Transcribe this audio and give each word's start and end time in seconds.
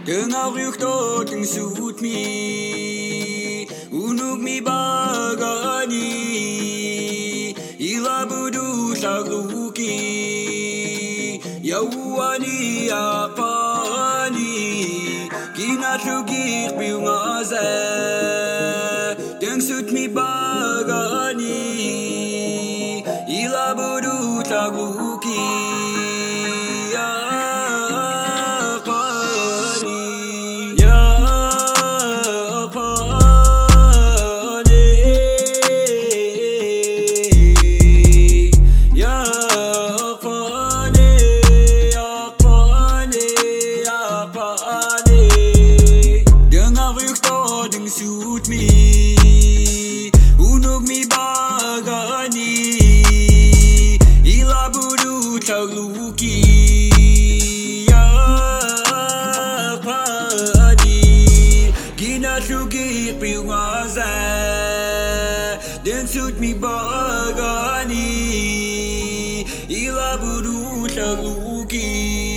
Dengan 0.00 0.56
ryktet 0.56 1.28
ang 1.28 1.44
suot 1.44 2.00
mi 2.00 2.24
Unog 3.92 4.40
mi 4.40 4.56
bagani 4.64 6.08
Ila 7.76 8.24
budu 8.24 8.96
sa 8.96 9.20
luki 9.20 10.00
Yawani 11.60 12.88
apani 12.88 14.56
Kinasugir 15.52 16.72
biungaze 16.80 17.68
Deng 19.36 19.60
sut 19.60 19.92
mi 19.92 20.08
bagani 20.08 21.60
Ila 23.28 23.76
budu 23.76 24.40
sa 24.48 24.72
budu 55.50 55.66
tagluki 55.66 56.36
Ya 57.90 58.06
apani 59.74 61.02
Ginasugir 61.96 63.14
piwaza 63.20 64.06
Den 65.84 66.06
suot 66.06 66.38
mi 66.40 66.54
bagani 66.54 68.06
Ila 69.68 70.18
budu 70.18 70.88
tagluki 70.94 72.29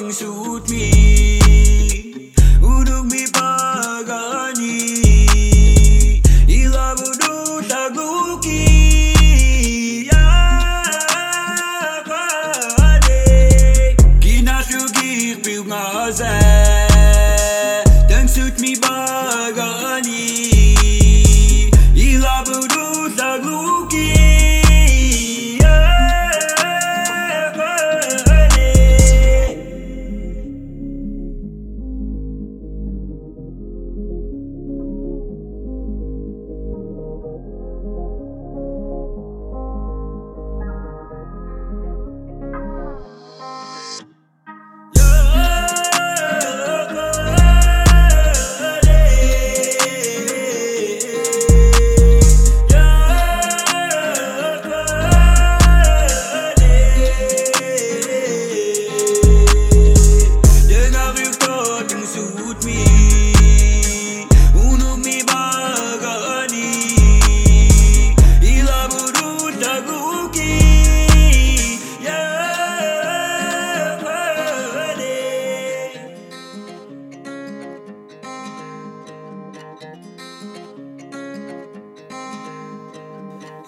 ryktet 0.00 0.06
ang 0.06 0.12
suot 0.12 1.39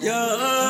呀。 0.03 0.62